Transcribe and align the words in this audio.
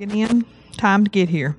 in. 0.00 0.44
Time 0.76 1.04
to 1.04 1.10
get 1.10 1.28
here. 1.28 1.56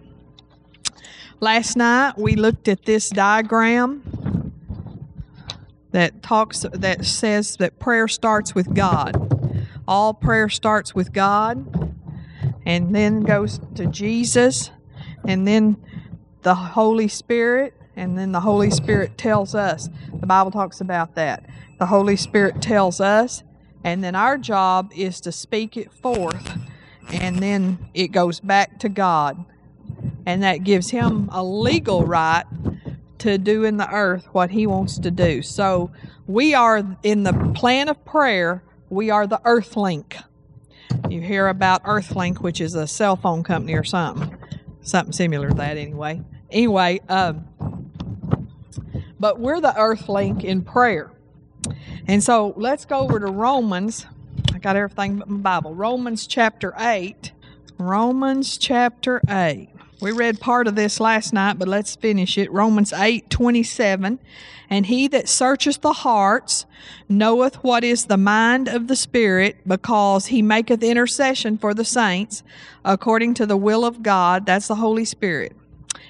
Last 1.39 1.75
night 1.75 2.17
we 2.17 2.35
looked 2.35 2.67
at 2.67 2.85
this 2.85 3.09
diagram 3.09 4.51
that 5.91 6.23
talks 6.23 6.65
that 6.73 7.05
says 7.05 7.57
that 7.57 7.79
prayer 7.79 8.07
starts 8.07 8.55
with 8.55 8.73
God. 8.73 9.65
All 9.87 10.13
prayer 10.13 10.49
starts 10.49 10.95
with 10.95 11.13
God 11.13 11.95
and 12.65 12.95
then 12.95 13.21
goes 13.21 13.59
to 13.75 13.85
Jesus 13.85 14.71
and 15.27 15.47
then 15.47 15.77
the 16.41 16.55
Holy 16.55 17.07
Spirit 17.07 17.73
and 17.95 18.17
then 18.17 18.31
the 18.31 18.41
Holy 18.41 18.71
Spirit 18.71 19.17
tells 19.17 19.53
us. 19.53 19.89
The 20.13 20.25
Bible 20.25 20.51
talks 20.51 20.81
about 20.81 21.15
that. 21.15 21.45
The 21.77 21.85
Holy 21.85 22.15
Spirit 22.15 22.61
tells 22.61 22.99
us 22.99 23.43
and 23.83 24.03
then 24.03 24.15
our 24.15 24.37
job 24.37 24.91
is 24.95 25.19
to 25.21 25.31
speak 25.31 25.77
it 25.77 25.91
forth 25.91 26.57
and 27.11 27.39
then 27.39 27.77
it 27.93 28.09
goes 28.09 28.39
back 28.39 28.79
to 28.79 28.89
God. 28.89 29.43
And 30.25 30.43
that 30.43 30.63
gives 30.63 30.89
him 30.89 31.29
a 31.31 31.43
legal 31.43 32.05
right 32.05 32.45
to 33.19 33.37
do 33.37 33.63
in 33.63 33.77
the 33.77 33.89
earth 33.89 34.27
what 34.31 34.51
he 34.51 34.67
wants 34.67 34.99
to 34.99 35.11
do. 35.11 35.41
So 35.41 35.91
we 36.27 36.53
are 36.53 36.83
in 37.03 37.23
the 37.23 37.33
plan 37.55 37.89
of 37.89 38.03
prayer, 38.05 38.63
we 38.89 39.09
are 39.09 39.27
the 39.27 39.39
Earthlink. 39.45 40.21
You 41.09 41.21
hear 41.21 41.47
about 41.47 41.83
Earthlink, 41.83 42.39
which 42.39 42.61
is 42.61 42.75
a 42.75 42.87
cell 42.87 43.15
phone 43.15 43.43
company 43.43 43.73
or 43.73 43.83
something, 43.83 44.37
something 44.81 45.13
similar 45.13 45.49
to 45.49 45.55
that 45.55 45.77
anyway. 45.77 46.21
Anyway, 46.51 47.01
um, 47.09 47.45
but 49.19 49.39
we're 49.39 49.61
the 49.61 49.71
Earthlink 49.71 50.43
in 50.43 50.61
prayer. 50.61 51.11
And 52.07 52.21
so 52.21 52.53
let's 52.57 52.85
go 52.85 52.99
over 52.99 53.19
to 53.19 53.27
Romans 53.27 54.05
got 54.63 54.77
everything 54.77 55.17
but 55.17 55.29
my 55.29 55.37
Bible. 55.37 55.75
Romans 55.75 56.25
chapter 56.25 56.73
8. 56.79 57.33
Romans 57.77 58.57
chapter 58.57 59.21
8. 59.29 59.67
We 59.99 60.11
read 60.13 60.39
part 60.39 60.67
of 60.67 60.75
this 60.75 61.01
last 61.01 61.33
night, 61.33 61.59
but 61.59 61.67
let's 61.67 61.97
finish 61.97 62.37
it. 62.37 62.51
Romans 62.51 62.93
8 62.93 63.29
27. 63.29 64.19
And 64.69 64.85
he 64.85 65.07
that 65.09 65.27
searcheth 65.27 65.81
the 65.81 65.91
hearts 65.93 66.65
knoweth 67.09 67.55
what 67.63 67.83
is 67.83 68.05
the 68.05 68.17
mind 68.17 68.69
of 68.69 68.87
the 68.87 68.95
Spirit, 68.95 69.57
because 69.67 70.27
he 70.27 70.41
maketh 70.41 70.81
intercession 70.81 71.57
for 71.57 71.73
the 71.73 71.85
saints 71.85 72.41
according 72.85 73.33
to 73.35 73.45
the 73.45 73.57
will 73.57 73.83
of 73.83 74.01
God. 74.01 74.45
That's 74.45 74.67
the 74.67 74.75
Holy 74.75 75.05
Spirit. 75.05 75.55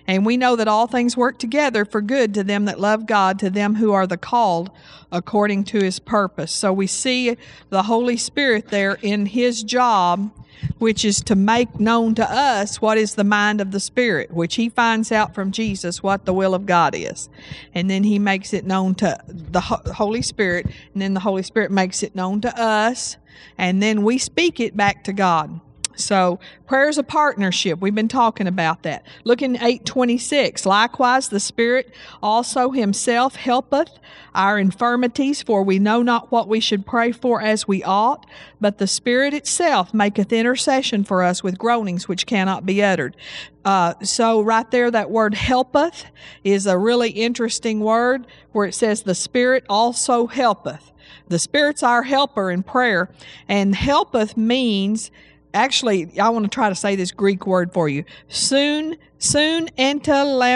And 0.08 0.26
we 0.26 0.38
know 0.38 0.56
that 0.56 0.67
all 0.67 0.88
things 0.88 1.16
work 1.16 1.38
together 1.38 1.86
for 1.86 2.02
good 2.02 2.34
to 2.34 2.44
them 2.44 2.66
that 2.66 2.80
love 2.80 3.06
God, 3.06 3.39
to 3.39 3.50
them 3.50 3.76
who 3.76 3.92
are 3.94 4.08
the 4.08 4.17
called 4.17 4.70
according 5.12 5.64
to 5.64 5.80
his 5.80 6.00
purpose. 6.00 6.52
So 6.52 6.73
we 6.73 6.88
see 6.88 7.38
the 7.70 7.84
Holy 7.84 8.17
Spirit 8.17 8.70
there 8.70 8.98
in 9.02 9.28
his 9.28 9.64
job, 9.64 10.31
which 10.80 11.06
is 11.06 11.22
to 11.22 11.36
make 11.36 11.80
known 11.80 12.16
to 12.16 12.30
us 12.30 12.81
what 12.81 12.98
is 12.98 13.16
the 13.16 13.23
mind 13.23 13.61
of 13.61 13.72
the 13.72 13.80
Spirit, 13.80 14.31
which 14.31 14.56
he 14.56 14.70
finds 14.70 15.11
out 15.11 15.36
from 15.36 15.52
Jesus 15.52 16.02
what 16.02 16.26
the 16.26 16.34
will 16.34 16.54
of 16.54 16.66
God 16.66 16.95
is. 16.95 17.30
And 17.73 17.89
then 17.89 18.04
he 18.04 18.20
makes 18.20 18.54
it 18.54 18.66
known 18.66 18.95
to 18.95 19.17
the 19.28 19.61
Holy 19.61 20.22
Spirit, 20.22 20.66
and 20.94 21.02
then 21.02 21.14
the 21.14 21.20
Holy 21.20 21.44
Spirit 21.44 21.72
makes 21.72 22.02
it 22.04 22.16
known 22.16 22.42
to 22.42 22.61
us, 22.61 23.17
and 23.58 23.81
then 23.81 24.04
we 24.04 24.17
speak 24.17 24.59
it 24.59 24.76
back 24.76 25.04
to 25.04 25.14
God. 25.14 25.59
So 25.95 26.39
prayer 26.67 26.89
is 26.89 26.97
a 26.97 27.03
partnership. 27.03 27.80
We've 27.80 27.95
been 27.95 28.08
talking 28.08 28.47
about 28.47 28.83
that. 28.83 29.05
Look 29.23 29.41
in 29.41 29.55
826. 29.55 30.66
Likewise, 30.66 31.30
the 31.30 31.39
Spirit 31.39 31.94
also 32.22 32.72
himself 32.72 33.36
helpeth 33.36 33.99
our 34.33 34.58
infirmities, 34.58 35.41
for 35.44 35.64
we 35.64 35.80
know 35.80 36.02
not 36.02 36.31
what 36.31 36.47
we 36.47 36.59
should 36.59 36.86
pray 36.86 37.11
for 37.11 37.41
as 37.41 37.67
we 37.67 37.83
ought, 37.83 38.25
but 38.59 38.77
the 38.77 38.88
Spirit 38.88 39.33
itself 39.33 39.94
maketh 39.94 40.33
intercession 40.33 41.03
for 41.03 41.21
us 41.21 41.44
with 41.44 41.58
groanings 41.58 42.08
which 42.08 42.25
cannot 42.25 42.66
be 42.66 42.81
uttered. 42.81 43.16
Uh, 43.64 43.94
so 44.02 44.41
right 44.41 44.69
there, 44.71 44.89
that 44.91 45.11
word 45.11 45.33
helpeth 45.33 46.05
is 46.44 46.66
a 46.66 46.77
really 46.77 47.11
interesting 47.11 47.80
word 47.80 48.25
where 48.52 48.66
it 48.66 48.73
says 48.73 49.03
the 49.03 49.16
Spirit 49.16 49.64
also 49.69 50.27
helpeth. 50.27 50.92
The 51.27 51.39
Spirit's 51.39 51.83
our 51.83 52.03
helper 52.03 52.52
in 52.52 52.64
prayer, 52.64 53.09
and 53.48 53.76
helpeth 53.76 54.36
means 54.36 55.11
actually, 55.53 56.19
I 56.19 56.30
want 56.30 56.45
to 56.45 56.49
try 56.49 56.69
to 56.69 56.75
say 56.75 56.95
this 56.95 57.11
Greek 57.11 57.45
word 57.45 57.73
for 57.73 57.87
you. 57.89 58.05
Soon, 58.27 58.97
soon 59.17 59.67
lambanama. 59.77 60.55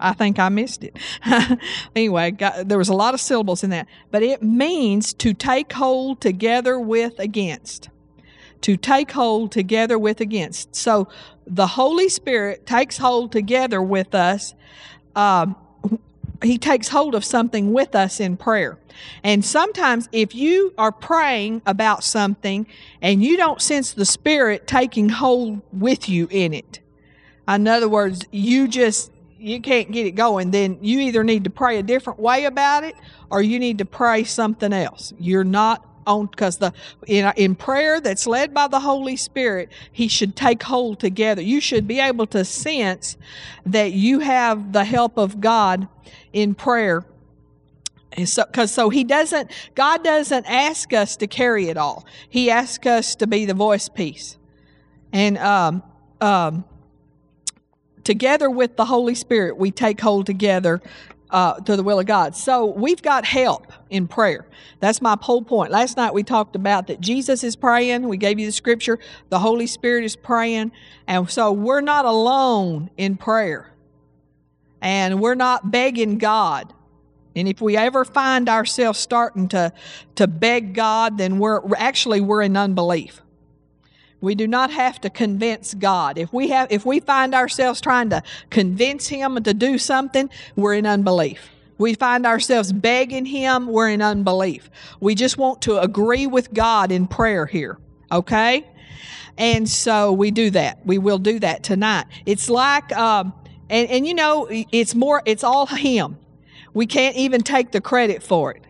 I 0.00 0.12
think 0.12 0.38
I 0.38 0.48
missed 0.48 0.84
it. 0.84 0.98
anyway, 1.96 2.32
got, 2.32 2.68
there 2.68 2.78
was 2.78 2.88
a 2.88 2.94
lot 2.94 3.14
of 3.14 3.20
syllables 3.20 3.64
in 3.64 3.70
that, 3.70 3.86
but 4.10 4.22
it 4.22 4.42
means 4.42 5.14
to 5.14 5.32
take 5.32 5.72
hold 5.72 6.20
together 6.20 6.78
with 6.78 7.18
against. 7.18 7.88
To 8.62 8.76
take 8.76 9.12
hold 9.12 9.52
together 9.52 9.98
with 9.98 10.20
against. 10.20 10.74
So 10.74 11.08
the 11.46 11.66
Holy 11.68 12.08
Spirit 12.08 12.66
takes 12.66 12.98
hold 12.98 13.32
together 13.32 13.82
with 13.82 14.14
us. 14.14 14.54
Um, 15.14 15.56
he 16.46 16.58
takes 16.58 16.88
hold 16.88 17.14
of 17.14 17.24
something 17.24 17.72
with 17.72 17.94
us 17.94 18.20
in 18.20 18.36
prayer. 18.36 18.78
And 19.22 19.44
sometimes 19.44 20.08
if 20.12 20.34
you 20.34 20.72
are 20.78 20.92
praying 20.92 21.62
about 21.66 22.04
something 22.04 22.66
and 23.02 23.22
you 23.22 23.36
don't 23.36 23.60
sense 23.60 23.92
the 23.92 24.04
Spirit 24.04 24.66
taking 24.66 25.08
hold 25.08 25.62
with 25.72 26.08
you 26.08 26.28
in 26.30 26.54
it, 26.54 26.80
in 27.48 27.68
other 27.68 27.88
words, 27.88 28.24
you 28.30 28.68
just 28.68 29.10
you 29.38 29.60
can't 29.60 29.92
get 29.92 30.06
it 30.06 30.12
going, 30.12 30.52
then 30.52 30.78
you 30.80 31.00
either 31.00 31.22
need 31.22 31.44
to 31.44 31.50
pray 31.50 31.78
a 31.78 31.82
different 31.82 32.18
way 32.18 32.46
about 32.46 32.82
it 32.82 32.94
or 33.30 33.42
you 33.42 33.58
need 33.58 33.76
to 33.78 33.84
pray 33.84 34.24
something 34.24 34.72
else. 34.72 35.12
You're 35.18 35.44
not 35.44 35.86
on 36.06 36.26
because 36.26 36.58
the 36.58 36.72
in, 37.06 37.30
in 37.36 37.54
prayer 37.54 38.00
that's 38.00 38.26
led 38.26 38.54
by 38.54 38.68
the 38.68 38.80
Holy 38.80 39.16
Spirit, 39.16 39.70
He 39.92 40.08
should 40.08 40.36
take 40.36 40.62
hold 40.62 41.00
together. 41.00 41.42
You 41.42 41.60
should 41.60 41.86
be 41.86 42.00
able 42.00 42.26
to 42.28 42.44
sense 42.44 43.16
that 43.66 43.92
you 43.92 44.20
have 44.20 44.72
the 44.72 44.84
help 44.84 45.18
of 45.18 45.40
God 45.40 45.88
in 46.34 46.54
prayer. 46.54 47.06
So, 48.26 48.44
because 48.44 48.70
so 48.70 48.90
he 48.90 49.02
doesn't, 49.02 49.50
God 49.74 50.04
doesn't 50.04 50.44
ask 50.46 50.92
us 50.92 51.16
to 51.16 51.26
carry 51.26 51.68
it 51.68 51.76
all. 51.76 52.04
He 52.28 52.50
asks 52.50 52.86
us 52.86 53.16
to 53.16 53.26
be 53.26 53.44
the 53.44 53.54
voice 53.54 53.88
piece, 53.88 54.36
and 55.12 55.36
um, 55.38 55.82
um, 56.20 56.64
together 58.04 58.48
with 58.48 58.76
the 58.76 58.84
Holy 58.84 59.16
Spirit, 59.16 59.56
we 59.56 59.72
take 59.72 60.00
hold 60.00 60.26
together 60.26 60.80
uh, 61.30 61.58
to 61.60 61.76
the 61.76 61.82
will 61.82 61.98
of 61.98 62.06
God. 62.06 62.36
So 62.36 62.66
we've 62.66 63.02
got 63.02 63.24
help 63.24 63.72
in 63.90 64.06
prayer. 64.06 64.46
That's 64.78 65.02
my 65.02 65.16
whole 65.20 65.42
point. 65.42 65.72
Last 65.72 65.96
night 65.96 66.14
we 66.14 66.22
talked 66.22 66.54
about 66.54 66.86
that 66.86 67.00
Jesus 67.00 67.42
is 67.42 67.56
praying. 67.56 68.06
We 68.08 68.16
gave 68.16 68.38
you 68.38 68.46
the 68.46 68.52
scripture. 68.52 69.00
The 69.30 69.40
Holy 69.40 69.66
Spirit 69.66 70.04
is 70.04 70.14
praying. 70.14 70.70
And 71.08 71.28
so 71.28 71.50
we're 71.50 71.80
not 71.80 72.04
alone 72.04 72.90
in 72.96 73.16
prayer. 73.16 73.73
And 74.84 75.18
we're 75.18 75.34
not 75.34 75.70
begging 75.70 76.18
God. 76.18 76.72
And 77.34 77.48
if 77.48 77.60
we 77.60 77.74
ever 77.76 78.04
find 78.04 78.50
ourselves 78.50 78.98
starting 78.98 79.48
to, 79.48 79.72
to 80.16 80.26
beg 80.26 80.74
God, 80.74 81.16
then 81.16 81.38
we're 81.38 81.62
actually 81.76 82.20
we're 82.20 82.42
in 82.42 82.54
unbelief. 82.56 83.22
We 84.20 84.34
do 84.34 84.46
not 84.46 84.70
have 84.70 85.00
to 85.00 85.10
convince 85.10 85.72
God. 85.74 86.18
If 86.18 86.32
we 86.32 86.48
have, 86.48 86.70
if 86.70 86.84
we 86.84 87.00
find 87.00 87.34
ourselves 87.34 87.80
trying 87.80 88.10
to 88.10 88.22
convince 88.50 89.08
Him 89.08 89.42
to 89.42 89.54
do 89.54 89.78
something, 89.78 90.28
we're 90.54 90.74
in 90.74 90.86
unbelief. 90.86 91.50
We 91.78 91.94
find 91.94 92.24
ourselves 92.26 92.70
begging 92.70 93.24
Him, 93.24 93.66
we're 93.66 93.88
in 93.88 94.02
unbelief. 94.02 94.70
We 95.00 95.14
just 95.14 95.38
want 95.38 95.62
to 95.62 95.80
agree 95.80 96.26
with 96.26 96.52
God 96.52 96.92
in 96.92 97.06
prayer 97.06 97.46
here. 97.46 97.78
Okay? 98.12 98.66
And 99.36 99.68
so 99.68 100.12
we 100.12 100.30
do 100.30 100.50
that. 100.50 100.84
We 100.86 100.98
will 100.98 101.18
do 101.18 101.38
that 101.40 101.62
tonight. 101.64 102.06
It's 102.26 102.48
like, 102.48 102.96
um, 102.96 103.32
and, 103.70 103.88
and 103.88 104.06
you 104.06 104.14
know, 104.14 104.46
it's 104.50 104.94
more, 104.94 105.22
it's 105.24 105.44
all 105.44 105.66
Him. 105.66 106.18
We 106.72 106.86
can't 106.86 107.16
even 107.16 107.42
take 107.42 107.70
the 107.72 107.80
credit 107.80 108.22
for 108.22 108.52
it. 108.52 108.62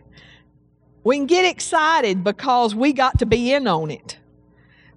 We 1.02 1.16
can 1.16 1.26
get 1.26 1.44
excited 1.44 2.24
because 2.24 2.74
we 2.74 2.92
got 2.92 3.18
to 3.18 3.26
be 3.26 3.52
in 3.52 3.66
on 3.66 3.90
it. 3.90 4.18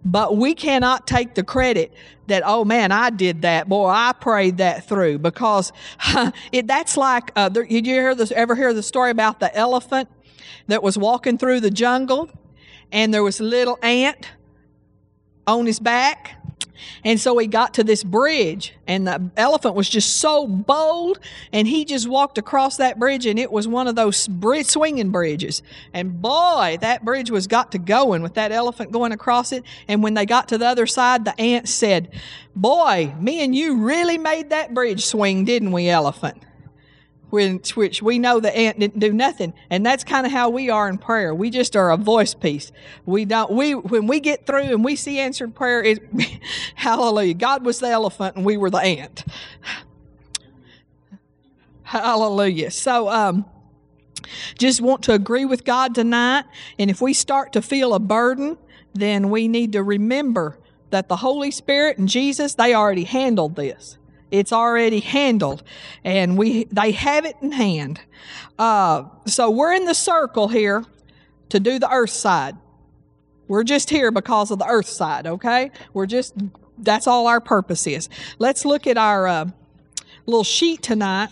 But 0.05 0.37
we 0.37 0.55
cannot 0.55 1.05
take 1.05 1.35
the 1.35 1.43
credit 1.43 1.93
that, 2.27 2.43
oh 2.45 2.63
man, 2.63 2.91
I 2.91 3.09
did 3.09 3.41
that. 3.41 3.67
Boy, 3.67 3.89
I 3.89 4.13
prayed 4.13 4.57
that 4.57 4.87
through 4.87 5.19
because 5.19 5.73
it, 6.51 6.67
that's 6.67 6.95
like, 6.95 7.31
uh, 7.35 7.49
there, 7.49 7.65
did 7.65 7.85
you 7.85 7.93
hear 7.93 8.15
this, 8.15 8.31
ever 8.31 8.55
hear 8.55 8.73
the 8.73 8.83
story 8.83 9.11
about 9.11 9.39
the 9.39 9.53
elephant 9.55 10.09
that 10.67 10.81
was 10.81 10.97
walking 10.97 11.37
through 11.37 11.59
the 11.59 11.71
jungle 11.71 12.29
and 12.91 13.13
there 13.13 13.23
was 13.23 13.39
a 13.39 13.43
little 13.43 13.77
ant 13.81 14.29
on 15.45 15.65
his 15.65 15.79
back 15.79 16.35
and 17.03 17.19
so 17.19 17.37
he 17.37 17.47
got 17.47 17.73
to 17.75 17.83
this 17.83 18.03
bridge, 18.03 18.73
and 18.87 19.07
the 19.07 19.29
elephant 19.37 19.75
was 19.75 19.89
just 19.89 20.17
so 20.17 20.47
bold, 20.47 21.19
and 21.51 21.67
he 21.67 21.85
just 21.85 22.07
walked 22.07 22.37
across 22.37 22.77
that 22.77 22.99
bridge, 22.99 23.25
and 23.25 23.39
it 23.39 23.51
was 23.51 23.67
one 23.67 23.87
of 23.87 23.95
those 23.95 24.27
bridge, 24.27 24.67
swinging 24.67 25.11
bridges. 25.11 25.61
And 25.93 26.21
boy, 26.21 26.77
that 26.81 27.05
bridge 27.05 27.31
was 27.31 27.47
got 27.47 27.71
to 27.73 27.79
going 27.79 28.21
with 28.21 28.35
that 28.35 28.51
elephant 28.51 28.91
going 28.91 29.11
across 29.11 29.51
it. 29.51 29.63
And 29.87 30.03
when 30.03 30.13
they 30.13 30.25
got 30.25 30.49
to 30.49 30.57
the 30.57 30.67
other 30.67 30.87
side, 30.87 31.25
the 31.25 31.39
ant 31.39 31.67
said, 31.67 32.09
Boy, 32.55 33.13
me 33.19 33.43
and 33.43 33.55
you 33.55 33.77
really 33.77 34.17
made 34.17 34.49
that 34.49 34.73
bridge 34.73 35.05
swing, 35.05 35.45
didn't 35.45 35.71
we, 35.71 35.89
elephant? 35.89 36.41
Which, 37.29 37.75
which 37.75 38.01
we 38.01 38.19
know 38.19 38.39
the 38.39 38.55
ant 38.55 38.79
didn't 38.79 38.99
do 38.99 39.11
nothing. 39.11 39.53
And 39.69 39.85
that's 39.85 40.03
kind 40.03 40.25
of 40.25 40.31
how 40.31 40.49
we 40.49 40.69
are 40.69 40.87
in 40.87 40.97
prayer. 40.97 41.35
We 41.35 41.49
just 41.49 41.75
are 41.75 41.91
a 41.91 41.97
voice 41.97 42.33
piece. 42.33 42.71
We 43.05 43.25
don't, 43.25 43.51
we, 43.51 43.75
when 43.75 44.07
we 44.07 44.19
get 44.19 44.45
through 44.45 44.63
and 44.63 44.83
we 44.83 44.95
see 44.95 45.19
answered 45.19 45.53
prayer, 45.53 45.83
it, 45.83 45.99
hallelujah. 46.75 47.33
God 47.33 47.65
was 47.65 47.79
the 47.79 47.89
elephant 47.89 48.37
and 48.37 48.45
we 48.45 48.57
were 48.57 48.69
the 48.69 48.79
ant. 48.79 49.25
Hallelujah. 51.83 52.71
So, 52.71 53.09
um, 53.09 53.45
just 54.57 54.81
want 54.81 55.03
to 55.03 55.13
agree 55.13 55.45
with 55.45 55.63
God 55.63 55.95
tonight. 55.95 56.45
And 56.77 56.89
if 56.89 57.01
we 57.01 57.13
start 57.13 57.53
to 57.53 57.61
feel 57.61 57.93
a 57.93 57.99
burden, 57.99 58.57
then 58.93 59.29
we 59.29 59.47
need 59.47 59.73
to 59.73 59.83
remember 59.83 60.57
that 60.89 61.07
the 61.07 61.17
Holy 61.17 61.51
Spirit 61.51 61.97
and 61.97 62.09
Jesus, 62.09 62.55
they 62.55 62.73
already 62.73 63.03
handled 63.03 63.55
this. 63.55 63.97
It's 64.29 64.51
already 64.51 64.99
handled, 64.99 65.63
and 66.03 66.37
we 66.37 66.65
they 66.65 66.91
have 66.91 67.25
it 67.25 67.35
in 67.41 67.51
hand. 67.51 68.01
Uh, 68.59 69.03
so 69.25 69.49
we're 69.49 69.73
in 69.73 69.85
the 69.85 69.93
circle 69.93 70.47
here 70.47 70.83
to 71.49 71.59
do 71.59 71.79
the 71.79 71.91
earth 71.91 72.09
side. 72.09 72.55
We're 73.47 73.63
just 73.63 73.89
here 73.89 74.11
because 74.11 74.51
of 74.51 74.59
the 74.59 74.67
earth 74.67 74.89
side, 74.89 75.27
okay? 75.27 75.71
We're 75.93 76.05
just 76.05 76.35
that's 76.77 77.07
all 77.07 77.27
our 77.27 77.39
purpose 77.39 77.87
is. 77.87 78.09
Let's 78.37 78.65
look 78.65 78.85
at 78.85 78.97
our 78.97 79.27
uh, 79.27 79.45
little 80.25 80.43
sheet 80.43 80.81
tonight. 80.81 81.29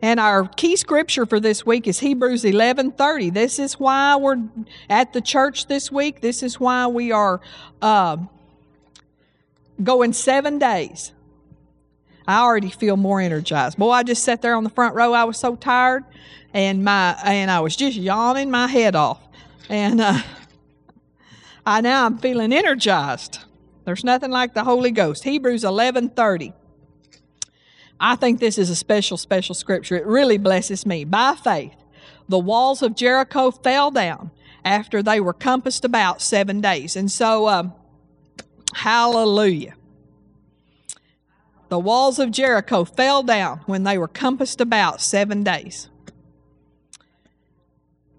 And 0.00 0.20
our 0.20 0.46
key 0.46 0.76
scripture 0.76 1.26
for 1.26 1.40
this 1.40 1.66
week 1.66 1.88
is 1.88 1.98
Hebrews 1.98 2.44
11:30. 2.44 3.34
This 3.34 3.58
is 3.58 3.80
why 3.80 4.14
we're 4.14 4.40
at 4.88 5.12
the 5.12 5.20
church 5.20 5.66
this 5.66 5.90
week. 5.90 6.20
This 6.20 6.42
is 6.44 6.60
why 6.60 6.86
we 6.86 7.10
are 7.10 7.40
uh, 7.82 8.18
going 9.82 10.12
seven 10.12 10.58
days. 10.58 11.12
I 12.28 12.40
already 12.40 12.68
feel 12.68 12.98
more 12.98 13.22
energized. 13.22 13.78
Boy, 13.78 13.90
I 13.90 14.02
just 14.02 14.22
sat 14.22 14.42
there 14.42 14.54
on 14.54 14.62
the 14.62 14.68
front 14.68 14.94
row. 14.94 15.14
I 15.14 15.24
was 15.24 15.38
so 15.38 15.56
tired, 15.56 16.04
and 16.52 16.84
my 16.84 17.18
and 17.24 17.50
I 17.50 17.60
was 17.60 17.74
just 17.74 17.96
yawning 17.96 18.50
my 18.50 18.66
head 18.66 18.94
off. 18.94 19.18
And 19.70 19.98
uh, 19.98 20.20
I 21.64 21.80
now 21.80 22.04
I'm 22.04 22.18
feeling 22.18 22.52
energized. 22.52 23.38
There's 23.86 24.04
nothing 24.04 24.30
like 24.30 24.52
the 24.52 24.62
Holy 24.62 24.90
Ghost. 24.90 25.24
Hebrews 25.24 25.64
11:30. 25.64 26.52
I 27.98 28.14
think 28.14 28.40
this 28.40 28.58
is 28.58 28.68
a 28.68 28.76
special, 28.76 29.16
special 29.16 29.54
scripture. 29.54 29.96
It 29.96 30.06
really 30.06 30.36
blesses 30.36 30.84
me. 30.84 31.04
By 31.04 31.34
faith, 31.34 31.74
the 32.28 32.38
walls 32.38 32.82
of 32.82 32.94
Jericho 32.94 33.50
fell 33.50 33.90
down 33.90 34.32
after 34.66 35.02
they 35.02 35.18
were 35.18 35.32
compassed 35.32 35.82
about 35.82 36.20
seven 36.20 36.60
days. 36.60 36.94
And 36.94 37.10
so, 37.10 37.48
um, 37.48 37.72
hallelujah. 38.74 39.77
The 41.68 41.78
walls 41.78 42.18
of 42.18 42.30
Jericho 42.30 42.84
fell 42.84 43.22
down 43.22 43.60
when 43.66 43.84
they 43.84 43.98
were 43.98 44.08
compassed 44.08 44.60
about 44.60 45.00
seven 45.00 45.42
days. 45.42 45.88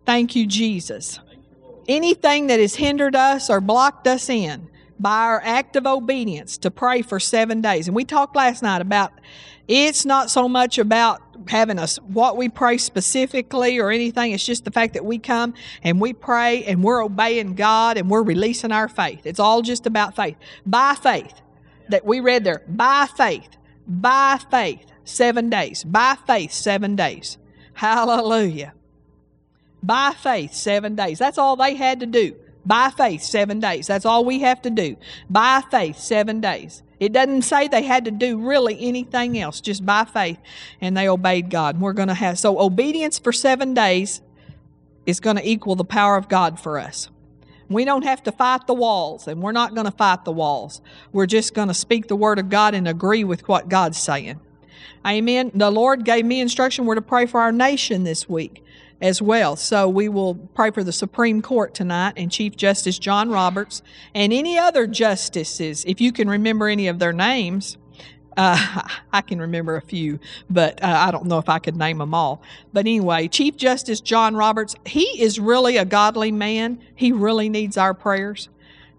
Thank 0.05 0.35
you, 0.35 0.45
Jesus. 0.45 1.19
Anything 1.87 2.47
that 2.47 2.59
has 2.59 2.75
hindered 2.75 3.15
us 3.15 3.49
or 3.49 3.59
blocked 3.61 4.07
us 4.07 4.29
in 4.29 4.69
by 4.99 5.21
our 5.21 5.41
act 5.43 5.75
of 5.75 5.87
obedience 5.87 6.57
to 6.59 6.69
pray 6.69 7.01
for 7.01 7.19
seven 7.19 7.61
days. 7.61 7.87
And 7.87 7.95
we 7.95 8.03
talked 8.03 8.35
last 8.35 8.61
night 8.61 8.81
about 8.81 9.11
it's 9.67 10.05
not 10.05 10.29
so 10.29 10.49
much 10.49 10.77
about 10.77 11.21
having 11.47 11.79
us 11.79 11.97
what 11.97 12.37
we 12.37 12.49
pray 12.49 12.77
specifically 12.77 13.79
or 13.79 13.91
anything. 13.91 14.31
It's 14.31 14.45
just 14.45 14.65
the 14.65 14.71
fact 14.71 14.93
that 14.93 15.05
we 15.05 15.17
come 15.17 15.53
and 15.83 16.01
we 16.01 16.13
pray 16.13 16.65
and 16.65 16.83
we're 16.83 17.03
obeying 17.03 17.55
God 17.55 17.97
and 17.97 18.09
we're 18.09 18.23
releasing 18.23 18.71
our 18.71 18.87
faith. 18.87 19.25
It's 19.25 19.39
all 19.39 19.61
just 19.61 19.85
about 19.85 20.15
faith. 20.15 20.35
By 20.65 20.95
faith 20.95 21.41
that 21.89 22.05
we 22.05 22.19
read 22.19 22.43
there 22.43 22.61
by 22.67 23.07
faith, 23.15 23.57
by 23.87 24.39
faith, 24.49 24.85
seven 25.03 25.49
days, 25.49 25.83
by 25.83 26.17
faith, 26.25 26.51
seven 26.51 26.95
days. 26.95 27.37
Hallelujah. 27.73 28.73
By 29.81 30.11
faith, 30.11 30.53
seven 30.53 30.95
days. 30.95 31.19
That's 31.19 31.37
all 31.37 31.55
they 31.55 31.75
had 31.75 31.99
to 32.01 32.05
do. 32.05 32.35
By 32.65 32.89
faith, 32.89 33.23
seven 33.23 33.59
days. 33.59 33.87
That's 33.87 34.05
all 34.05 34.25
we 34.25 34.39
have 34.39 34.61
to 34.63 34.69
do. 34.69 34.97
By 35.29 35.63
faith, 35.71 35.97
seven 35.97 36.41
days. 36.41 36.83
It 36.99 37.13
doesn't 37.13 37.43
say 37.43 37.67
they 37.67 37.83
had 37.83 38.05
to 38.05 38.11
do 38.11 38.37
really 38.37 38.77
anything 38.79 39.39
else, 39.39 39.61
just 39.61 39.85
by 39.85 40.03
faith, 40.03 40.37
and 40.81 40.97
they 40.97 41.07
obeyed 41.07 41.49
God. 41.49 41.79
We're 41.79 41.93
going 41.93 42.09
to 42.09 42.13
have 42.13 42.37
so 42.37 42.59
obedience 42.59 43.17
for 43.17 43.31
seven 43.31 43.73
days 43.73 44.21
is 45.05 45.19
going 45.19 45.37
to 45.37 45.49
equal 45.49 45.75
the 45.75 45.85
power 45.85 46.17
of 46.17 46.27
God 46.27 46.59
for 46.59 46.77
us. 46.77 47.09
We 47.69 47.85
don't 47.85 48.03
have 48.03 48.23
to 48.23 48.31
fight 48.31 48.67
the 48.67 48.73
walls, 48.73 49.27
and 49.27 49.41
we're 49.41 49.51
not 49.51 49.75
going 49.75 49.85
to 49.85 49.91
fight 49.91 50.25
the 50.25 50.31
walls. 50.31 50.81
We're 51.11 51.27
just 51.27 51.53
going 51.53 51.67
to 51.67 51.73
speak 51.73 52.07
the 52.07 52.15
word 52.15 52.39
of 52.39 52.49
God 52.49 52.73
and 52.73 52.87
agree 52.87 53.23
with 53.23 53.47
what 53.47 53.69
God's 53.69 53.99
saying. 53.99 54.39
Amen. 55.05 55.51
The 55.53 55.71
Lord 55.71 56.03
gave 56.03 56.25
me 56.25 56.41
instruction. 56.41 56.85
We're 56.85 56.95
to 56.95 57.01
pray 57.01 57.25
for 57.25 57.39
our 57.39 57.51
nation 57.51 58.03
this 58.03 58.27
week 58.27 58.63
as 59.01 59.21
well. 59.21 59.55
So 59.55 59.87
we 59.87 60.09
will 60.09 60.35
pray 60.35 60.71
for 60.71 60.83
the 60.83 60.91
Supreme 60.91 61.41
Court 61.41 61.73
tonight 61.73 62.13
and 62.17 62.31
Chief 62.31 62.55
Justice 62.55 62.99
John 62.99 63.29
Roberts 63.29 63.81
and 64.13 64.33
any 64.33 64.57
other 64.57 64.87
justices, 64.87 65.85
if 65.85 66.01
you 66.01 66.11
can 66.11 66.29
remember 66.29 66.67
any 66.67 66.87
of 66.87 66.99
their 66.99 67.13
names. 67.13 67.77
Uh, 68.37 68.81
I 69.13 69.21
can 69.21 69.39
remember 69.39 69.75
a 69.75 69.81
few, 69.81 70.19
but 70.49 70.81
uh, 70.83 70.87
I 70.87 71.11
don't 71.11 71.25
know 71.25 71.37
if 71.37 71.49
I 71.49 71.59
could 71.59 71.75
name 71.75 71.97
them 71.99 72.13
all. 72.13 72.41
But 72.73 72.81
anyway, 72.81 73.27
Chief 73.27 73.55
Justice 73.57 74.01
John 74.01 74.35
Roberts, 74.35 74.75
he 74.85 75.21
is 75.21 75.39
really 75.39 75.77
a 75.77 75.85
godly 75.85 76.31
man. 76.31 76.79
He 76.95 77.11
really 77.11 77.49
needs 77.49 77.77
our 77.77 77.93
prayers. 77.93 78.49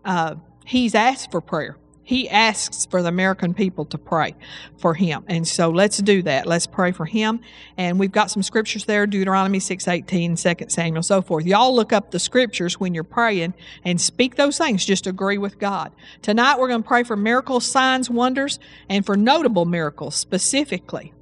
Uh, 0.04 0.36
he's 0.64 0.94
asked 0.94 1.30
for 1.30 1.40
prayer. 1.40 1.76
He 2.10 2.28
asks 2.28 2.86
for 2.86 3.04
the 3.04 3.08
American 3.08 3.54
people 3.54 3.84
to 3.84 3.96
pray 3.96 4.34
for 4.78 4.94
him. 4.94 5.22
And 5.28 5.46
so 5.46 5.70
let's 5.70 5.98
do 5.98 6.22
that. 6.22 6.44
Let's 6.44 6.66
pray 6.66 6.90
for 6.90 7.06
him. 7.06 7.38
And 7.76 8.00
we've 8.00 8.10
got 8.10 8.32
some 8.32 8.42
scriptures 8.42 8.84
there, 8.84 9.06
Deuteronomy 9.06 9.60
6.18, 9.60 10.58
2 10.58 10.68
Samuel, 10.70 11.04
so 11.04 11.22
forth. 11.22 11.46
Y'all 11.46 11.72
look 11.72 11.92
up 11.92 12.10
the 12.10 12.18
scriptures 12.18 12.80
when 12.80 12.94
you're 12.94 13.04
praying 13.04 13.54
and 13.84 14.00
speak 14.00 14.34
those 14.34 14.58
things. 14.58 14.84
Just 14.84 15.06
agree 15.06 15.38
with 15.38 15.60
God. 15.60 15.92
Tonight 16.20 16.58
we're 16.58 16.66
going 16.66 16.82
to 16.82 16.88
pray 16.88 17.04
for 17.04 17.14
miracles, 17.16 17.64
signs, 17.64 18.10
wonders, 18.10 18.58
and 18.88 19.06
for 19.06 19.16
notable 19.16 19.64
miracles 19.64 20.16
specifically. 20.16 21.14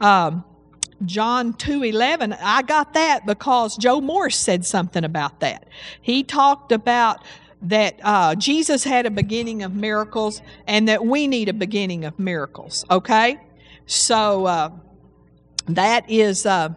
Um, 0.00 0.44
John 1.04 1.52
2:11 1.52 2.36
I 2.40 2.62
got 2.62 2.94
that 2.94 3.24
because 3.24 3.76
Joe 3.76 4.00
Morris 4.00 4.36
said 4.36 4.64
something 4.64 5.04
about 5.04 5.40
that. 5.40 5.68
He 6.00 6.24
talked 6.24 6.72
about 6.72 7.22
that 7.64 7.98
uh, 8.02 8.34
Jesus 8.34 8.84
had 8.84 9.06
a 9.06 9.10
beginning 9.10 9.62
of 9.62 9.74
miracles 9.74 10.42
and 10.66 10.88
that 10.88 11.04
we 11.04 11.26
need 11.26 11.48
a 11.48 11.52
beginning 11.52 12.04
of 12.04 12.18
miracles, 12.18 12.84
okay? 12.90 13.40
So 13.86 14.46
uh, 14.46 14.70
that 15.68 16.08
is 16.08 16.46
uh, 16.46 16.70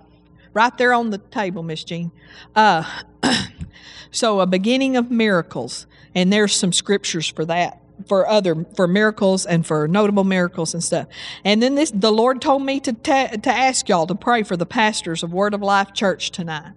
right 0.54 0.78
there 0.78 0.94
on 0.94 1.10
the 1.10 1.18
table, 1.18 1.64
Miss 1.64 1.84
Jean. 1.84 2.12
Uh, 2.56 2.84
so 4.12 4.40
a 4.40 4.48
beginning 4.48 4.98
of 4.98 5.12
miracles, 5.12 5.88
and 6.16 6.32
there's 6.32 6.56
some 6.56 6.74
scriptures 6.74 7.28
for 7.28 7.46
that 7.46 7.82
for 8.06 8.28
other 8.28 8.66
for 8.76 8.88
miracles 8.88 9.46
and 9.46 9.66
for 9.66 9.88
notable 9.88 10.24
miracles 10.24 10.74
and 10.74 10.84
stuff. 10.84 11.08
And 11.44 11.62
then 11.62 11.76
this 11.76 11.92
the 11.92 12.12
Lord 12.12 12.42
told 12.42 12.64
me 12.64 12.80
to 12.82 12.94
ta- 12.94 13.28
to 13.42 13.50
ask 13.50 13.90
y'all 13.90 14.08
to 14.08 14.16
pray 14.16 14.44
for 14.44 14.56
the 14.56 14.66
pastors 14.66 15.24
of 15.24 15.34
Word 15.34 15.54
of 15.54 15.62
Life 15.62 15.94
Church 15.94 16.32
tonight. 16.32 16.74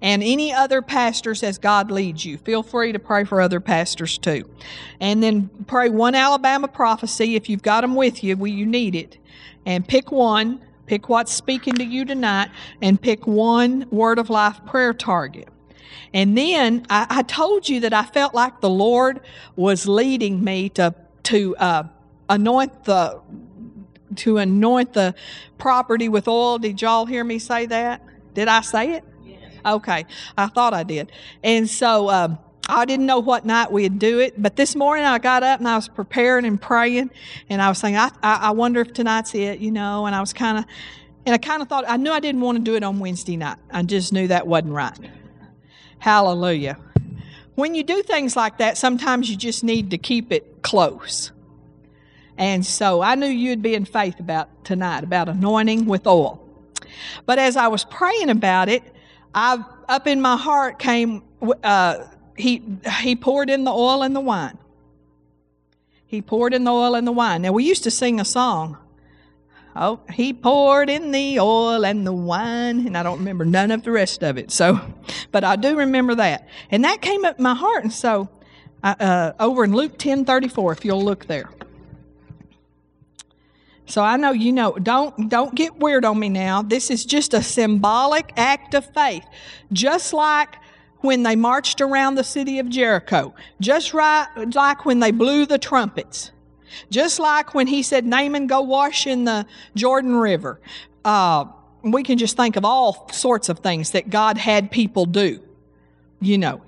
And 0.00 0.22
any 0.22 0.52
other 0.52 0.82
pastors 0.82 1.42
as 1.42 1.58
God 1.58 1.90
leads 1.90 2.24
you. 2.24 2.36
Feel 2.38 2.62
free 2.62 2.92
to 2.92 2.98
pray 2.98 3.24
for 3.24 3.40
other 3.40 3.60
pastors 3.60 4.18
too. 4.18 4.48
And 5.00 5.22
then 5.22 5.50
pray 5.66 5.88
one 5.88 6.14
Alabama 6.14 6.68
prophecy 6.68 7.36
if 7.36 7.48
you've 7.48 7.62
got 7.62 7.82
them 7.82 7.94
with 7.94 8.22
you, 8.22 8.36
well, 8.36 8.48
you 8.48 8.66
need 8.66 8.94
it. 8.94 9.18
And 9.64 9.86
pick 9.86 10.10
one, 10.10 10.60
pick 10.86 11.08
what's 11.08 11.32
speaking 11.32 11.74
to 11.74 11.84
you 11.84 12.04
tonight, 12.04 12.50
and 12.80 13.00
pick 13.00 13.26
one 13.26 13.86
Word 13.90 14.18
of 14.18 14.28
Life 14.28 14.60
prayer 14.66 14.92
target. 14.92 15.48
And 16.14 16.36
then 16.36 16.86
I, 16.90 17.06
I 17.08 17.22
told 17.22 17.68
you 17.68 17.80
that 17.80 17.92
I 17.92 18.04
felt 18.04 18.34
like 18.34 18.60
the 18.60 18.70
Lord 18.70 19.20
was 19.56 19.86
leading 19.86 20.42
me 20.42 20.68
to 20.70 20.94
to 21.24 21.56
uh, 21.56 21.84
anoint 22.28 22.84
the 22.84 23.20
to 24.16 24.38
anoint 24.38 24.92
the 24.92 25.14
property 25.58 26.08
with 26.08 26.28
oil. 26.28 26.58
Did 26.58 26.82
y'all 26.82 27.06
hear 27.06 27.24
me 27.24 27.38
say 27.38 27.66
that? 27.66 28.02
Did 28.34 28.48
I 28.48 28.60
say 28.60 28.94
it? 28.94 29.04
Yes. 29.24 29.38
Okay, 29.64 30.04
I 30.36 30.46
thought 30.48 30.74
I 30.74 30.82
did. 30.82 31.12
And 31.42 31.68
so 31.68 32.10
um, 32.10 32.38
I 32.68 32.84
didn't 32.84 33.06
know 33.06 33.18
what 33.18 33.44
night 33.44 33.70
we'd 33.72 33.98
do 33.98 34.20
it, 34.20 34.40
but 34.40 34.56
this 34.56 34.74
morning 34.74 35.04
I 35.04 35.18
got 35.18 35.42
up 35.42 35.60
and 35.60 35.68
I 35.68 35.76
was 35.76 35.88
preparing 35.88 36.44
and 36.44 36.60
praying, 36.60 37.10
and 37.48 37.62
I 37.62 37.68
was 37.68 37.78
saying, 37.78 37.96
I, 37.96 38.10
I, 38.22 38.34
I 38.34 38.50
wonder 38.50 38.80
if 38.80 38.92
tonight's 38.92 39.34
it, 39.34 39.60
you 39.60 39.70
know. 39.70 40.06
And 40.06 40.14
I 40.14 40.20
was 40.20 40.32
kind 40.32 40.58
of, 40.58 40.64
and 41.26 41.34
I 41.34 41.38
kind 41.38 41.62
of 41.62 41.68
thought 41.68 41.84
I 41.86 41.96
knew 41.96 42.10
I 42.10 42.20
didn't 42.20 42.40
want 42.40 42.58
to 42.58 42.64
do 42.64 42.74
it 42.74 42.82
on 42.82 42.98
Wednesday 42.98 43.36
night. 43.36 43.58
I 43.70 43.82
just 43.82 44.12
knew 44.12 44.28
that 44.28 44.46
wasn't 44.46 44.72
right. 44.72 44.98
Hallelujah. 46.02 46.78
When 47.54 47.76
you 47.76 47.84
do 47.84 48.02
things 48.02 48.34
like 48.34 48.58
that, 48.58 48.76
sometimes 48.76 49.30
you 49.30 49.36
just 49.36 49.62
need 49.62 49.92
to 49.92 49.98
keep 49.98 50.32
it 50.32 50.60
close. 50.62 51.30
And 52.36 52.66
so 52.66 53.02
I 53.02 53.14
knew 53.14 53.28
you'd 53.28 53.62
be 53.62 53.76
in 53.76 53.84
faith 53.84 54.18
about 54.18 54.64
tonight, 54.64 55.04
about 55.04 55.28
anointing 55.28 55.86
with 55.86 56.04
oil. 56.08 56.44
But 57.24 57.38
as 57.38 57.56
I 57.56 57.68
was 57.68 57.84
praying 57.84 58.30
about 58.30 58.68
it, 58.68 58.82
I 59.32 59.64
up 59.88 60.08
in 60.08 60.20
my 60.20 60.36
heart 60.36 60.80
came 60.80 61.22
uh, 61.62 61.98
he 62.36 62.64
he 62.98 63.14
poured 63.14 63.48
in 63.48 63.62
the 63.62 63.70
oil 63.70 64.02
and 64.02 64.16
the 64.16 64.20
wine. 64.20 64.58
He 66.04 66.20
poured 66.20 66.52
in 66.52 66.64
the 66.64 66.72
oil 66.72 66.96
and 66.96 67.06
the 67.06 67.12
wine. 67.12 67.42
Now 67.42 67.52
we 67.52 67.62
used 67.62 67.84
to 67.84 67.92
sing 67.92 68.18
a 68.18 68.24
song. 68.24 68.76
Oh, 69.74 70.00
he 70.12 70.34
poured 70.34 70.90
in 70.90 71.12
the 71.12 71.40
oil 71.40 71.86
and 71.86 72.06
the 72.06 72.12
wine, 72.12 72.86
and 72.86 72.96
I 72.96 73.02
don't 73.02 73.18
remember 73.18 73.46
none 73.46 73.70
of 73.70 73.82
the 73.82 73.90
rest 73.90 74.22
of 74.22 74.36
it. 74.36 74.50
So, 74.50 74.78
but 75.30 75.44
I 75.44 75.56
do 75.56 75.76
remember 75.76 76.14
that, 76.16 76.46
and 76.70 76.84
that 76.84 77.00
came 77.00 77.24
up 77.24 77.38
in 77.38 77.42
my 77.42 77.54
heart. 77.54 77.84
And 77.84 77.92
so, 77.92 78.28
uh, 78.82 79.32
over 79.40 79.64
in 79.64 79.72
Luke 79.72 79.98
ten 79.98 80.26
thirty 80.26 80.48
four, 80.48 80.72
if 80.72 80.84
you'll 80.84 81.02
look 81.02 81.26
there. 81.26 81.48
So 83.86 84.02
I 84.02 84.16
know 84.16 84.32
you 84.32 84.52
know. 84.52 84.72
Don't 84.72 85.30
don't 85.30 85.54
get 85.54 85.76
weird 85.76 86.04
on 86.04 86.18
me 86.18 86.28
now. 86.28 86.62
This 86.62 86.90
is 86.90 87.04
just 87.04 87.32
a 87.32 87.42
symbolic 87.42 88.32
act 88.36 88.74
of 88.74 88.84
faith, 88.92 89.24
just 89.72 90.12
like 90.12 90.56
when 91.00 91.22
they 91.22 91.34
marched 91.34 91.80
around 91.80 92.14
the 92.14 92.24
city 92.24 92.58
of 92.58 92.68
Jericho, 92.68 93.34
just 93.60 93.94
right 93.94 94.28
like 94.54 94.84
when 94.84 95.00
they 95.00 95.10
blew 95.10 95.46
the 95.46 95.58
trumpets. 95.58 96.30
Just 96.90 97.18
like 97.18 97.54
when 97.54 97.66
he 97.66 97.82
said, 97.82 98.06
Naaman, 98.06 98.46
go 98.46 98.60
wash 98.62 99.06
in 99.06 99.24
the 99.24 99.46
Jordan 99.74 100.16
River. 100.16 100.60
Uh, 101.04 101.46
we 101.82 102.02
can 102.02 102.18
just 102.18 102.36
think 102.36 102.56
of 102.56 102.64
all 102.64 103.08
sorts 103.12 103.48
of 103.48 103.58
things 103.58 103.90
that 103.92 104.10
God 104.10 104.38
had 104.38 104.70
people 104.70 105.04
do. 105.06 105.40
You 106.20 106.38
know, 106.38 106.62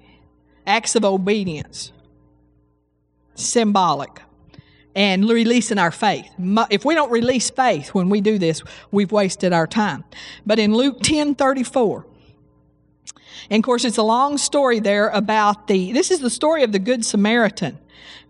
acts 0.66 0.96
of 0.96 1.04
obedience, 1.04 1.92
symbolic, 3.34 4.20
and 4.96 5.28
releasing 5.28 5.78
our 5.78 5.92
faith. 5.92 6.28
If 6.70 6.84
we 6.84 6.94
don't 6.94 7.10
release 7.10 7.50
faith 7.50 7.90
when 7.90 8.08
we 8.08 8.20
do 8.20 8.38
this, 8.38 8.62
we've 8.90 9.12
wasted 9.12 9.52
our 9.52 9.66
time. 9.66 10.04
But 10.44 10.58
in 10.58 10.74
Luke 10.74 11.00
10 11.02 11.36
34, 11.36 12.06
and 13.50 13.60
of 13.60 13.64
course, 13.64 13.84
it's 13.84 13.98
a 13.98 14.02
long 14.02 14.38
story 14.38 14.80
there 14.80 15.08
about 15.08 15.66
the, 15.68 15.92
this 15.92 16.10
is 16.10 16.20
the 16.20 16.30
story 16.30 16.62
of 16.62 16.72
the 16.72 16.78
Good 16.78 17.04
Samaritan 17.04 17.78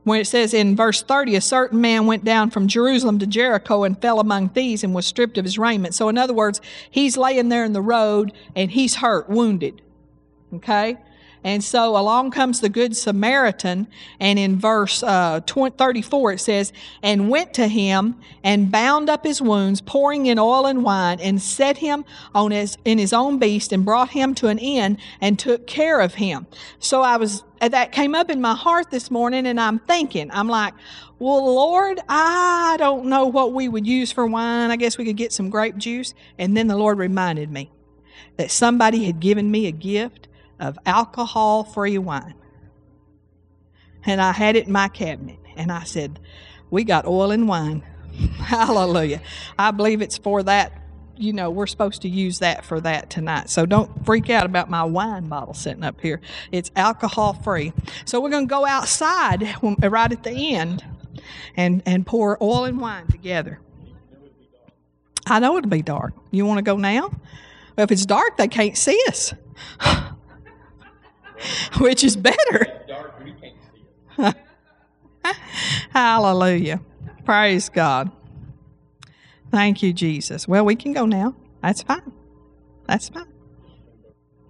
when 0.04 0.20
it 0.20 0.26
says 0.26 0.52
in 0.52 0.76
verse 0.76 1.02
30, 1.02 1.34
a 1.36 1.40
certain 1.40 1.80
man 1.80 2.06
went 2.06 2.24
down 2.24 2.50
from 2.50 2.68
Jerusalem 2.68 3.18
to 3.20 3.26
Jericho 3.26 3.84
and 3.84 4.00
fell 4.00 4.20
among 4.20 4.50
thieves 4.50 4.84
and 4.84 4.94
was 4.94 5.06
stripped 5.06 5.38
of 5.38 5.44
his 5.44 5.58
raiment. 5.58 5.94
So, 5.94 6.08
in 6.08 6.18
other 6.18 6.34
words, 6.34 6.60
he's 6.90 7.16
laying 7.16 7.48
there 7.48 7.64
in 7.64 7.72
the 7.72 7.82
road 7.82 8.32
and 8.54 8.70
he's 8.70 8.96
hurt, 8.96 9.28
wounded. 9.28 9.80
Okay? 10.52 10.98
And 11.44 11.62
so 11.62 11.94
along 11.94 12.30
comes 12.30 12.60
the 12.60 12.70
Good 12.70 12.96
Samaritan, 12.96 13.86
and 14.18 14.38
in 14.38 14.58
verse 14.58 15.02
uh, 15.02 15.40
34 15.40 16.32
it 16.32 16.40
says, 16.40 16.72
And 17.02 17.28
went 17.28 17.52
to 17.54 17.68
him 17.68 18.18
and 18.42 18.72
bound 18.72 19.10
up 19.10 19.24
his 19.24 19.42
wounds, 19.42 19.82
pouring 19.82 20.24
in 20.24 20.38
oil 20.38 20.64
and 20.64 20.82
wine, 20.82 21.20
and 21.20 21.40
set 21.42 21.76
him 21.76 22.06
on 22.34 22.50
his, 22.50 22.78
in 22.86 22.96
his 22.96 23.12
own 23.12 23.38
beast, 23.38 23.72
and 23.72 23.84
brought 23.84 24.08
him 24.08 24.34
to 24.36 24.48
an 24.48 24.56
inn, 24.56 24.96
and 25.20 25.38
took 25.38 25.66
care 25.66 26.00
of 26.00 26.14
him. 26.14 26.46
So 26.78 27.02
I 27.02 27.18
was, 27.18 27.44
that 27.60 27.92
came 27.92 28.14
up 28.14 28.30
in 28.30 28.40
my 28.40 28.54
heart 28.54 28.90
this 28.90 29.10
morning, 29.10 29.46
and 29.46 29.60
I'm 29.60 29.80
thinking, 29.80 30.30
I'm 30.32 30.48
like, 30.48 30.72
well, 31.18 31.44
Lord, 31.44 32.00
I 32.08 32.76
don't 32.78 33.04
know 33.06 33.26
what 33.26 33.52
we 33.52 33.68
would 33.68 33.86
use 33.86 34.10
for 34.10 34.26
wine. 34.26 34.70
I 34.70 34.76
guess 34.76 34.96
we 34.96 35.04
could 35.04 35.16
get 35.16 35.32
some 35.32 35.50
grape 35.50 35.76
juice. 35.76 36.14
And 36.38 36.56
then 36.56 36.68
the 36.68 36.76
Lord 36.76 36.98
reminded 36.98 37.50
me 37.50 37.70
that 38.36 38.50
somebody 38.50 39.04
had 39.04 39.20
given 39.20 39.50
me 39.50 39.66
a 39.66 39.72
gift 39.72 40.28
of 40.60 40.78
alcohol 40.86 41.64
free 41.64 41.98
wine. 41.98 42.34
And 44.06 44.20
I 44.20 44.32
had 44.32 44.56
it 44.56 44.66
in 44.66 44.72
my 44.72 44.88
cabinet. 44.88 45.38
And 45.56 45.72
I 45.72 45.84
said, 45.84 46.20
We 46.70 46.84
got 46.84 47.06
oil 47.06 47.30
and 47.30 47.48
wine. 47.48 47.82
Hallelujah. 48.36 49.20
I 49.58 49.70
believe 49.70 50.02
it's 50.02 50.18
for 50.18 50.42
that. 50.42 50.80
You 51.16 51.32
know, 51.32 51.48
we're 51.48 51.68
supposed 51.68 52.02
to 52.02 52.08
use 52.08 52.40
that 52.40 52.64
for 52.64 52.80
that 52.80 53.08
tonight. 53.08 53.48
So 53.48 53.66
don't 53.66 54.04
freak 54.04 54.30
out 54.30 54.46
about 54.46 54.68
my 54.68 54.82
wine 54.82 55.28
bottle 55.28 55.54
sitting 55.54 55.84
up 55.84 56.00
here. 56.00 56.20
It's 56.50 56.72
alcohol 56.74 57.34
free. 57.34 57.72
So 58.04 58.20
we're 58.20 58.30
going 58.30 58.48
to 58.48 58.52
go 58.52 58.66
outside 58.66 59.56
right 59.62 60.10
at 60.10 60.24
the 60.24 60.54
end 60.54 60.84
and, 61.56 61.82
and 61.86 62.04
pour 62.04 62.36
oil 62.42 62.64
and 62.64 62.80
wine 62.80 63.06
together. 63.06 63.60
I 65.26 65.38
know 65.38 65.56
it'll 65.56 65.70
be 65.70 65.82
dark. 65.82 66.14
You 66.32 66.46
want 66.46 66.58
to 66.58 66.62
go 66.62 66.76
now? 66.76 67.10
Well, 67.76 67.84
if 67.84 67.92
it's 67.92 68.06
dark, 68.06 68.36
they 68.36 68.48
can't 68.48 68.76
see 68.76 69.00
us. 69.08 69.34
which 71.78 72.04
is 72.04 72.16
better. 72.16 72.80
Hallelujah. 75.90 76.80
Praise 77.24 77.68
God. 77.68 78.10
Thank 79.50 79.82
you, 79.82 79.92
Jesus. 79.92 80.48
Well, 80.48 80.64
we 80.64 80.76
can 80.76 80.92
go 80.92 81.06
now. 81.06 81.34
That's 81.62 81.82
fine. 81.82 82.12
That's 82.86 83.08
fine. 83.08 83.26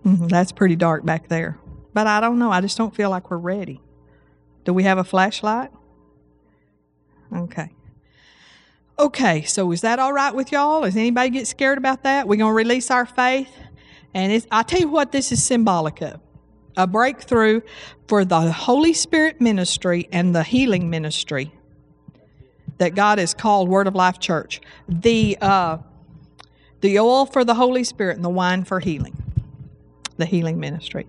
Mm-hmm. 0.05 0.29
That's 0.29 0.53
pretty 0.53 0.77
dark 0.77 1.05
back 1.05 1.29
there. 1.29 1.59
But 1.93 2.07
I 2.07 2.21
don't 2.21 2.39
know. 2.39 2.51
I 2.51 2.61
just 2.61 2.77
don't 2.77 2.95
feel 2.95 3.11
like 3.11 3.31
we're 3.31 3.37
ready. 3.37 3.81
Do 4.65 4.73
we 4.73 4.83
have 4.85 4.99
a 4.99 5.05
flashlight? 5.05 5.71
Okay. 7.33 7.71
Okay, 8.99 9.43
so 9.43 9.73
is 9.73 9.81
that 9.81 9.99
all 9.99 10.13
right 10.13 10.35
with 10.35 10.53
y'all? 10.53 10.83
Does 10.83 10.97
anybody 10.97 11.31
get 11.31 11.47
scared 11.47 11.79
about 11.79 12.05
that? 12.05 12.29
We're 12.29 12.37
going 12.37 12.51
to 12.51 12.57
release 12.57 12.91
our 12.91 13.07
faith. 13.07 13.51
And 14.13 14.47
I 14.51 14.63
tell 14.63 14.81
you 14.81 14.89
what, 14.89 15.11
this 15.11 15.33
is 15.33 15.43
symbolic 15.43 16.01
of 16.01 16.21
a 16.77 16.87
breakthrough 16.87 17.61
for 18.09 18.25
the 18.25 18.53
Holy 18.53 18.93
Spirit 18.93 19.41
ministry 19.41 20.09
and 20.13 20.35
the 20.35 20.43
healing 20.43 20.91
ministry 20.91 21.53
that 22.79 22.95
God 22.95 23.19
has 23.19 23.35
called 23.35 23.69
Word 23.69 23.87
of 23.87 23.95
Life 23.95 24.19
Church. 24.19 24.61
The 24.89 25.39
uh, 25.41 25.79
the 26.81 26.99
oil 26.99 27.27
for 27.27 27.45
the 27.45 27.55
Holy 27.55 27.85
Spirit 27.85 28.17
and 28.17 28.25
the 28.25 28.31
wine 28.31 28.65
for 28.65 28.81
healing, 28.81 29.17
the 30.17 30.27
healing 30.27 30.61
ministry. 30.61 31.07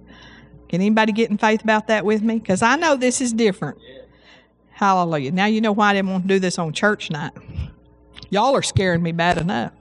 Can 0.69 0.81
anybody 0.81 1.11
get 1.11 1.29
in 1.29 1.37
faith 1.37 1.63
about 1.63 1.87
that 1.87 2.05
with 2.05 2.21
me? 2.21 2.39
Because 2.39 2.61
I 2.61 2.75
know 2.75 2.95
this 2.95 3.21
is 3.21 3.33
different. 3.33 3.77
Hallelujah. 4.71 5.31
Now 5.31 5.45
you 5.45 5.61
know 5.61 5.71
why 5.71 5.91
I 5.91 5.93
didn't 5.93 6.09
want 6.09 6.23
to 6.23 6.27
do 6.27 6.39
this 6.39 6.57
on 6.59 6.73
church 6.73 7.09
night. 7.11 7.33
Y'all 8.29 8.55
are 8.55 8.63
scaring 8.63 9.03
me 9.03 9.11
bad 9.11 9.37
enough. 9.37 9.73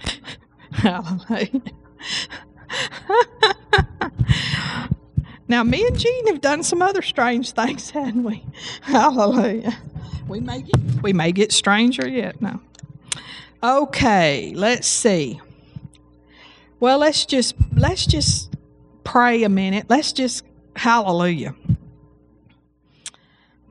Hallelujah. 0.72 1.62
now, 5.50 5.64
me 5.64 5.84
and 5.84 5.98
Jean 5.98 6.28
have 6.28 6.40
done 6.40 6.62
some 6.62 6.80
other 6.80 7.02
strange 7.02 7.50
things, 7.50 7.90
hadn't 7.90 8.22
we? 8.22 8.44
Hallelujah. 8.82 9.76
We 10.28 10.38
may 10.38 10.62
get, 10.62 11.02
we 11.02 11.12
may 11.12 11.32
get 11.32 11.50
stranger 11.50 12.08
yet. 12.08 12.40
No. 12.40 12.60
Okay, 13.60 14.52
let's 14.54 14.86
see. 14.86 15.40
Well, 16.78 16.98
let's 16.98 17.26
just 17.26 17.56
let's 17.74 18.06
just 18.06 18.54
pray 19.02 19.42
a 19.42 19.48
minute. 19.48 19.86
Let's 19.88 20.12
just 20.12 20.44
hallelujah. 20.76 21.56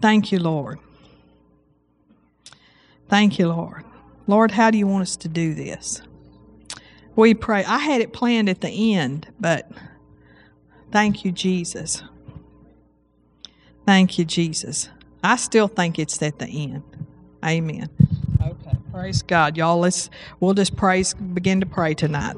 Thank 0.02 0.34
you, 0.34 0.40
Lord. 0.40 0.80
Thank 3.08 3.40
you, 3.40 3.48
Lord. 3.48 3.86
Lord, 4.28 4.52
how 4.52 4.70
do 4.70 4.78
you 4.78 4.86
want 4.86 5.04
us 5.04 5.16
to 5.16 5.30
do 5.30 5.54
this? 5.54 6.02
We 7.16 7.34
pray. 7.34 7.64
I 7.64 7.78
had 7.78 8.02
it 8.02 8.12
planned 8.12 8.50
at 8.50 8.60
the 8.60 8.96
end, 8.96 9.28
but 9.40 9.72
thank 10.92 11.26
you, 11.26 11.32
Jesus. 11.32 12.04
Thank 13.86 14.18
you, 14.18 14.26
Jesus. 14.26 14.90
I 15.24 15.36
still 15.36 15.68
think 15.68 16.00
it's 16.00 16.22
at 16.22 16.40
the 16.40 16.48
end. 16.48 16.84
Amen. 17.46 17.90
Okay. 18.42 18.78
Praise 18.92 19.22
God. 19.22 19.58
Y'all 19.58 19.80
let's 19.80 20.10
we'll 20.40 20.54
just 20.54 20.76
praise 20.76 21.14
begin 21.14 21.60
to 21.60 21.66
pray 21.66 21.94
tonight. 21.94 22.36